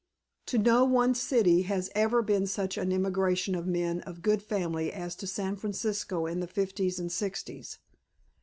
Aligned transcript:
To 0.47 0.57
no 0.57 0.83
one 0.83 1.13
city 1.13 1.61
has 1.61 1.89
there 1.89 1.97
ever 2.05 2.23
been 2.23 2.47
such 2.47 2.75
an 2.75 2.91
emigration 2.91 3.53
of 3.53 3.67
men 3.67 3.99
of 4.01 4.23
good 4.23 4.41
family 4.41 4.91
as 4.91 5.15
to 5.17 5.27
San 5.27 5.55
Francisco 5.57 6.25
in 6.25 6.39
the 6.39 6.47
Fifties 6.47 6.97
and 6.97 7.11
Sixties. 7.11 7.77